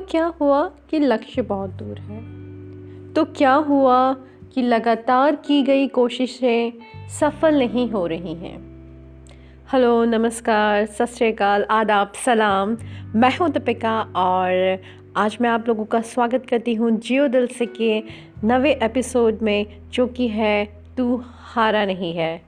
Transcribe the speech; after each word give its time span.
क्या 0.00 0.26
हुआ 0.26 0.70
कि 0.90 0.98
लक्ष्य 0.98 1.42
बहुत 1.42 1.70
दूर 1.70 1.98
है? 1.98 2.36
तो 3.12 3.24
क्या 3.24 3.54
हुआ 3.54 4.12
कि 4.54 4.62
लगातार 4.62 5.36
की 5.36 5.62
गई 5.62 5.88
कोशिशें 5.88 6.72
सफल 7.08 7.58
नहीं 7.58 7.90
हो 7.90 8.06
रही 8.06 8.34
हैं? 8.34 8.76
हेलो, 9.72 10.04
नमस्कार, 10.04 10.86
सत 10.86 11.04
श्रीकाल 11.04 11.62
आदाब, 11.62 12.12
सलाम। 12.24 12.76
मैं 13.14 13.36
हूँ 13.36 13.48
दीपिका 13.48 14.00
और 14.00 14.78
आज 15.16 15.38
मैं 15.40 15.50
आप 15.50 15.68
लोगों 15.68 15.84
का 15.84 16.00
स्वागत 16.00 16.46
करती 16.50 16.74
हूँ 16.74 16.90
जियो 16.90 17.28
दिल 17.28 17.46
से 17.46 17.66
के 17.66 18.02
नवे 18.44 18.72
एपिसोड 18.82 19.38
में, 19.42 19.66
जो 19.92 20.06
कि 20.06 20.28
है, 20.28 20.82
तू 20.96 21.22
हारा 21.26 21.84
नहीं 21.84 22.12
है। 22.12 22.42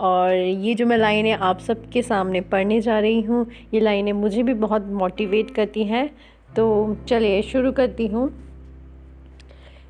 और 0.00 0.34
ये 0.34 0.74
जो 0.74 0.86
मैं 0.86 0.98
लाइनें 0.98 1.32
आप 1.32 1.58
सबके 1.58 2.02
सामने 2.02 2.40
पढ़ने 2.40 2.80
जा 2.80 2.98
रही 2.98 3.20
हूँ, 3.20 3.46
ये 3.74 3.80
लाइनें 3.80 4.12
मुझे 4.12 4.42
भी 4.42 4.54
बहुत 4.54 4.86
मोटिवेट 4.86 5.50
करती 5.50 5.84
हैं। 5.84 6.10
तो 6.56 6.96
चलिए 7.08 7.42
शुरू 7.42 7.72
करती 7.72 8.06
हूँ। 8.06 8.32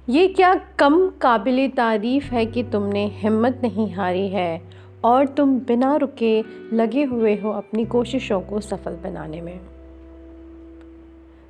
ये 0.08 0.28
क्या 0.28 0.54
कम 0.54 1.08
काबिल 1.08 1.70
तारीफ़ 1.70 2.34
है 2.34 2.46
कि 2.46 2.62
तुमने 2.62 3.06
हिम्मत 3.06 3.60
नहीं 3.62 3.92
हारी 3.92 4.28
है 4.28 4.62
और 5.04 5.26
तुम 5.26 5.58
बिना 5.58 5.96
रुके 5.96 6.44
लगे 6.72 7.04
हुए 7.04 7.36
हो 7.36 7.50
अपनी 7.50 7.84
कोशिशों 7.84 8.40
को 8.40 8.60
सफल 8.60 8.92
बनाने 8.92 9.40
में? 9.40 9.60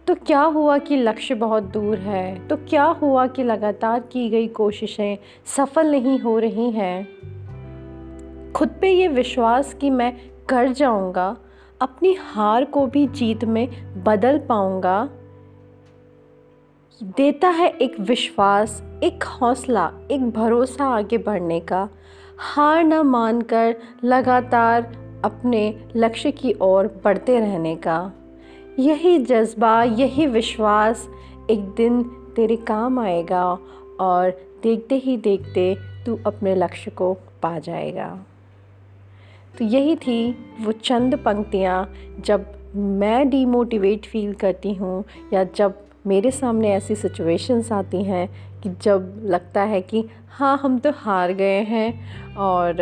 तो 0.07 0.15
क्या 0.15 0.43
हुआ 0.43 0.79
कि 0.79 0.97
लक्ष्य 0.97 1.35
बहुत 1.35 1.63
दूर 1.63 1.99
है? 1.99 2.49
तो 2.49 2.57
क्या 2.57 2.85
हुआ 2.85 3.27
कि 3.27 3.45
लगातार 3.45 4.01
की 4.01 4.29
गई 4.29 4.49
कोशिशें 4.49 5.19
सफल 5.47 5.91
नहीं 5.91 6.19
हो 6.19 6.39
रही 6.39 6.71
हैं? 6.71 7.09
खुद 8.53 8.69
पे 8.81 8.91
ये 8.91 9.09
विश्वास 9.09 9.75
कि 9.75 9.91
मैं 9.91 10.17
कर 10.49 10.69
जाऊँगा 10.69 11.37
अपनी 11.81 12.15
हार 12.15 12.65
को 12.65 12.87
भी 12.87 13.07
जीत 13.07 13.45
में 13.45 13.69
बदल 14.05 14.39
पाऊँगा। 14.39 15.09
देता 17.03 17.49
है 17.49 17.69
एक 17.69 18.01
विश्वास, 18.01 18.83
एक 19.03 19.23
हौसला, 19.23 19.93
एक 20.11 20.31
भरोसा 20.31 20.85
आगे 20.85 21.19
बढ़ने 21.19 21.61
का। 21.61 21.89
हार 22.39 22.85
न 22.85 22.95
मानकर 22.95 23.77
लगातार 24.05 24.83
अपने 25.25 25.85
लक्ष्य 25.97 26.31
की 26.31 26.55
ओर 26.61 27.01
बढ़ते 27.05 27.41
रहने 27.41 27.77
का। 27.77 28.13
यही 28.79 29.19
जज्बा, 29.19 29.83
यही 29.83 30.27
विश्वास 30.27 31.09
एक 31.51 31.61
दिन 31.61 32.03
तेरे 32.37 32.57
काम 32.57 32.99
आएगा 32.99 33.59
और 34.01 34.31
देखते 34.63 34.95
ही 34.95 35.17
देखते 35.17 35.77
तू 36.07 36.19
अपने 36.27 36.55
लक्ष्य 36.55 36.91
को 36.91 37.15
पा 37.15 37.59
जाएगा। 37.59 38.19
तो 39.59 39.65
यही 39.65 39.97
थी 39.97 40.31
वो 40.61 40.73
चंद 40.73 41.15
पंक्तियाँ 41.17 41.93
जब 42.27 42.47
मैं 42.77 43.29
डीमोटिवेट 43.31 44.07
फील 44.07 44.33
करती 44.35 44.73
हूँ 44.75 45.05
या 45.33 45.45
जब 45.57 45.79
मेरे 46.07 46.31
सामने 46.31 46.73
ऐसी 46.73 46.95
सिचुएशंस 46.95 47.73
आती 47.73 48.03
हैं 48.03 48.29
कि 48.63 48.71
जब 48.83 49.23
लगता 49.25 49.63
है 49.63 49.81
कि 49.81 50.05
हाँ 50.31 50.61
हम 50.63 50.79
तो 50.79 50.91
हार 50.97 51.33
गए 51.33 51.61
हैं 51.63 52.37
और 52.37 52.77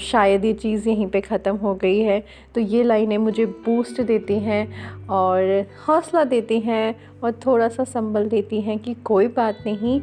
शायद 0.00 0.44
ये 0.44 0.52
चीज़ 0.52 0.88
यहीं 0.88 1.06
पे 1.06 1.20
ख़त्म 1.20 1.56
हो 1.56 1.74
गई 1.74 1.98
है। 2.00 2.22
तो 2.54 2.60
ये 2.60 2.82
लाइनें 2.82 3.16
मुझे 3.18 3.46
बूस्ट 3.46 4.00
देती 4.00 4.38
हैं 4.38 5.06
और 5.06 5.66
हौसला 5.88 6.24
देती 6.24 6.60
हैं 6.60 6.94
और 7.22 7.32
थोड़ा 7.46 7.68
सा 7.68 7.84
संबल 7.84 8.28
देती 8.28 8.60
हैं 8.60 8.78
कि 8.78 8.94
कोई 8.94 9.28
बात 9.28 9.58
नहीं 9.66 10.00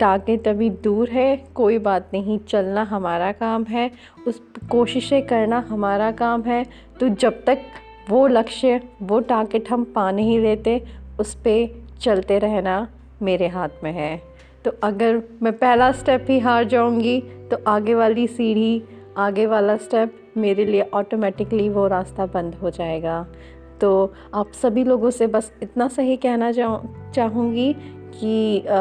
टाँगें 0.00 0.38
तभी 0.38 0.68
दूर 0.70 1.08
है, 1.08 1.36
कोई 1.54 1.78
बात 1.78 2.10
नहीं, 2.14 2.38
चलना 2.38 2.82
हमारा 2.82 3.30
काम 3.32 3.64
है, 3.64 3.90
उस 4.26 4.40
कोशिशें 4.70 5.26
करना 5.26 5.58
हमारा 5.68 6.10
काम 6.12 6.42
है। 6.42 6.64
तो 7.00 7.08
जब 7.08 7.42
तक 7.44 7.62
वो 8.10 8.26
लक्ष्य, 8.26 8.80
वो 9.02 9.20
टारगेट 9.20 9.70
हम 9.70 9.84
पा 9.94 10.10
नहीं 10.10 10.38
लेते, 10.40 10.82
उस 11.20 11.34
पर 11.34 11.82
चलते 12.00 12.38
रहना 12.38 12.86
मेरे 13.22 13.48
हाथ 13.48 13.82
में 13.84 13.92
है। 13.92 14.16
तो 14.64 14.70
अगर 14.82 15.22
मैं 15.42 15.52
पहला 15.52 15.90
स्टेप 15.92 16.26
ही 16.28 16.38
हार 16.38 16.64
जाऊँगी 16.64 17.20
तो 17.50 17.56
आगे 17.66 17.94
वाली 17.94 18.26
सीढ़ी, 18.26 18.82
आगे 19.16 19.46
वाला 19.46 19.76
स्टेप 19.76 20.14
मेरे 20.36 20.64
लिए 20.64 20.82
ऑटोमेटिकली 20.94 21.68
वो 21.68 21.86
रास्ता 21.86 22.26
बंद 22.26 22.54
हो 22.54 22.70
जाएगा। 22.70 23.26
तो 23.80 24.12
आप 24.34 24.52
सभी 24.52 24.84
लोगों 24.84 25.10
से 25.10 25.26
बस 25.26 25.52
इतना 25.62 25.88
सही 25.88 26.16
कहना 26.16 26.50
चाहूँगी 26.52 27.72
कि 28.20 28.60
आ, 28.60 28.74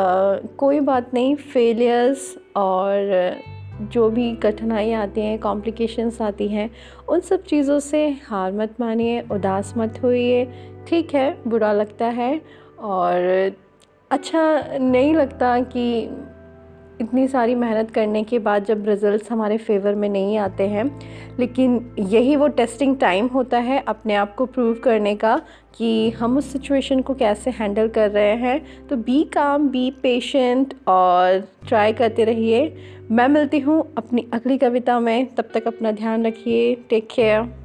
कोई 0.57 0.79
बात 0.79 1.13
नहीं 1.13 1.35
फेलियर्स 1.35 2.37
और 2.55 3.35
जो 3.81 4.09
भी 4.09 4.35
कठिनाइयाँ 4.35 5.01
आती 5.03 5.21
हैं 5.21 5.39
कॉम्प्लिकेशंस 5.39 6.21
आती 6.21 6.47
हैं 6.47 6.69
उन 7.09 7.19
सब 7.19 7.43
चीज़ों 7.43 7.79
से 7.79 8.07
हार 8.27 8.51
मत 8.51 8.75
मानिए 8.79 9.21
उदास 9.31 9.73
मत 9.77 9.99
होइए। 10.03 10.45
ठीक 10.87 11.15
है 11.15 11.41
बुरा 11.47 11.71
लगता 11.73 12.05
है 12.05 12.41
और 12.79 13.51
अच्छा 14.11 14.63
नहीं 14.77 15.13
लगता 15.15 15.59
कि 15.59 16.09
इतनी 17.01 17.27
सारी 17.27 17.55
मेहनत 17.55 17.91
करने 17.91 18.23
के 18.23 18.39
बाद 18.39 18.65
जब 18.65 18.87
रिज़ल्ट्स 18.87 19.31
हमारे 19.31 19.57
फेवर 19.57 19.95
में 19.95 20.07
नहीं 20.09 20.37
आते 20.37 20.67
हैं, 20.67 20.85
लेकिन 21.39 21.95
यही 21.99 22.35
वो 22.35 22.47
टेस्टिंग 22.47 22.95
टाइम 22.97 23.27
होता 23.27 23.57
है 23.57 23.83
अपने 23.87 24.15
आप 24.15 24.35
को 24.35 24.45
प्रूव 24.45 24.73
करने 24.73 25.15
का 25.15 25.35
कि 25.77 26.09
हम 26.09 26.37
उस 26.37 26.51
सिचुएशन 26.51 27.01
को 27.01 27.13
कैसे 27.13 27.51
हैंडल 27.51 27.87
कर 27.87 28.09
रहे 28.11 28.35
हैं। 28.35 28.87
तो 28.87 28.95
बी 28.97 29.23
काम 29.23 29.67
बी 29.69 29.89
पेशेंट 30.03 30.73
और 30.87 31.39
ट्राई 31.67 31.93
करते 31.93 32.23
रहिए। 32.23 32.75
मैं 33.11 33.27
मिलती 33.27 33.59
हूँ 33.59 33.83
अपनी 33.97 34.27
अगली 34.33 34.57
कविता 34.57 34.99
में। 34.99 35.25
तब 35.35 35.49
तक 35.53 35.67
अपना 35.67 35.91
ध्यान 35.91 36.25
रखिए। 36.25 36.73
Take 36.89 37.07
care 37.15 37.62